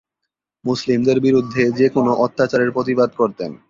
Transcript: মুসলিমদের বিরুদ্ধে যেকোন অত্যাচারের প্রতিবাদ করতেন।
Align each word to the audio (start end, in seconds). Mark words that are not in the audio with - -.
মুসলিমদের 0.65 1.17
বিরুদ্ধে 1.19 1.63
যেকোন 1.71 2.05
অত্যাচারের 2.17 2.69
প্রতিবাদ 2.71 3.09
করতেন। 3.17 3.51